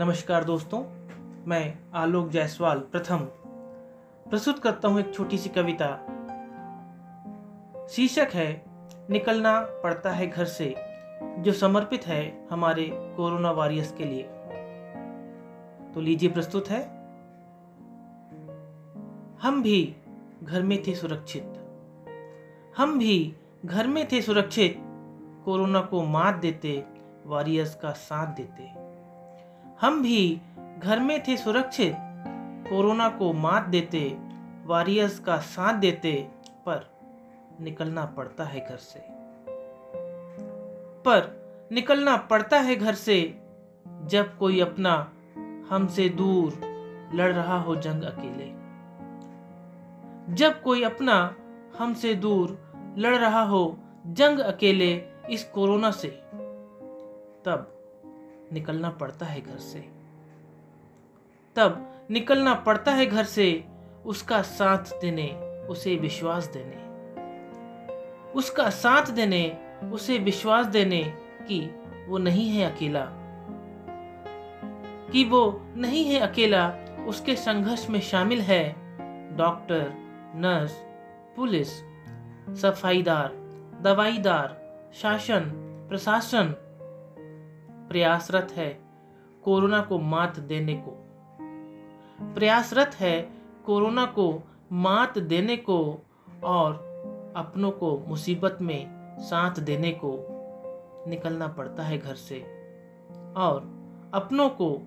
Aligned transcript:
नमस्कार 0.00 0.44
दोस्तों, 0.44 0.84
मैं 1.46 1.78
आलोक 1.94 2.28
जायसवाल 2.28 2.78
प्रथम। 2.78 3.18
प्रस्तुत 4.30 4.58
करता 4.58 4.88
हूँ 4.88 5.00
एक 5.00 5.14
छोटी 5.14 5.38
सी 5.38 5.48
कविता। 5.48 5.88
शीर्षक 7.86 8.28
है, 8.34 8.64
निकलना 9.10 9.60
पड़ता 9.60 10.10
है 10.10 10.26
घर 10.26 10.44
से, 10.44 10.74
जो 11.22 11.52
समर्पित 11.52 12.06
है 12.06 12.48
हमारे 12.50 12.90
कोरोना 12.92 13.50
वॉरियर्स 13.50 13.94
के 14.00 14.04
लिए। 14.04 14.22
तो 15.94 16.00
लीजिए 16.00 16.30
प्रस्तुत 16.30 16.68
है। 16.68 16.82
हम 19.42 19.62
भी 19.62 19.96
घर 20.42 20.62
में 20.62 20.82
थे 20.86 20.94
सुरक्षित। 20.94 21.52
हम 22.76 22.98
भी 22.98 23.36
घर 23.64 23.86
में 23.86 24.08
थे 24.12 24.22
सुरक्षित। 24.22 24.76
कोरोना 25.44 25.80
को 25.80 26.02
मात 26.02 26.34
देते, 26.34 26.84
वॉरियर्स 27.26 27.74
का 27.74 27.90
साथ 27.90 28.26
देते। 28.26 28.79
हम 29.80 30.02
भी 30.02 30.40
घर 30.78 31.00
में 31.00 31.22
थे 31.22 31.36
सुरक्षित। 31.36 31.94
कोरोना 32.70 33.08
को 33.08 33.32
मात 33.32 33.66
देते, 33.66 34.18
वॉरियर्स 34.64 35.18
का 35.18 35.36
साथ 35.36 35.74
देते, 35.74 36.28
पर 36.66 36.90
निकलना 37.60 38.04
पड़ता 38.06 38.44
है 38.44 38.68
घर 38.68 38.76
से। 38.76 39.00
पर 41.00 41.40
निकलना 41.72 42.16
पड़ता 42.16 42.60
है 42.60 42.76
घर 42.76 42.94
से, 42.94 43.40
जब 44.04 44.38
कोई 44.38 44.60
अपना 44.60 45.12
हमसे 45.70 46.08
दूर 46.08 46.52
लड़ 47.14 47.32
रहा 47.32 47.60
हो 47.60 47.76
जंग 47.76 48.02
अकेले। 48.02 48.46
जब 50.34 50.62
कोई 50.62 50.82
अपना 50.82 51.34
हमसे 51.78 52.14
दूर 52.14 52.58
लड़ 52.98 53.16
रहा 53.16 53.42
हो 53.42 53.78
जंग 54.06 54.38
अकेले 54.38 55.04
इस 55.30 55.44
कोरोना 55.44 55.90
से, 55.90 56.08
तब 57.44 57.79
निकलना 58.52 58.90
पड़ता 58.90 59.26
है 59.26 59.40
घर 59.40 59.58
से। 59.58 59.78
तब 61.56 61.92
निकलना 62.10 62.54
पड़ता 62.54 62.92
है 62.92 63.06
घर 63.06 63.24
से, 63.24 63.64
उसका 64.06 64.42
साथ 64.42 64.78
देने, 64.78 65.28
उसे 65.66 65.96
विश्वास 65.96 66.46
देने। 66.46 66.90
उसका 68.32 68.70
साथ 68.70 69.06
देने, 69.10 69.58
उसे 69.92 70.18
विश्वास 70.18 70.66
देने 70.66 71.04
कि 71.48 71.70
वो 72.08 72.18
नहीं 72.18 72.50
है 72.50 72.76
अकेला। 72.76 73.06
कि 75.12 75.24
वो 75.24 75.60
नहीं 75.76 76.04
है 76.04 76.20
अकेला, 76.20 76.74
उसके 77.06 77.36
संघर्ष 77.36 77.90
में 77.90 78.00
शामिल 78.00 78.40
है, 78.40 78.76
डॉक्टर, 79.36 79.92
नर्स, 80.34 80.72
पुलिस, 81.36 81.68
सफाईदार, 82.62 83.32
दवाईदार, 83.82 84.60
शासन, 84.94 85.52
प्रशासन 85.88 86.69
प्रयासरत 87.90 88.48
है 88.52 88.80
कोरोना 89.44 89.82
को 89.82 89.98
मात 89.98 90.38
देने 90.38 90.74
को। 90.74 91.06
प्रयासरत 92.34 92.90
है 92.94 93.30
कोरोना 93.66 94.06
को 94.06 94.42
मात 94.72 95.18
देने 95.18 95.56
को 95.56 95.98
और 96.44 96.90
अपनों 97.36 97.70
को 97.70 98.04
मुसीबत 98.06 98.58
में 98.60 99.10
साथ 99.20 99.60
देने 99.60 99.90
को 99.90 100.26
निकलना 101.08 101.48
पड़ता 101.48 101.82
है 101.82 101.98
घर 101.98 102.14
से। 102.14 102.40
और 103.36 103.60
अपनों 104.14 104.48
को 104.48 104.80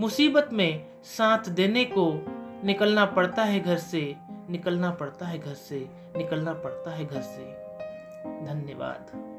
मुसीबत 0.00 0.50
में 0.52 1.02
साथ 1.04 1.48
देने 1.48 1.84
को 1.84 2.26
निकलना 2.64 3.04
पड़ता 3.04 3.44
है 3.44 3.60
घर 3.60 3.76
से, 3.76 4.16
निकलना 4.50 4.90
पड़ता 4.90 5.26
है 5.26 5.38
घर 5.38 5.54
से, 5.54 5.88
निकलना 6.16 6.52
पड़ता 6.52 6.90
है 6.90 7.06
घर 7.06 7.20
से। 7.20 7.44
धन्यवाद। 8.46 9.29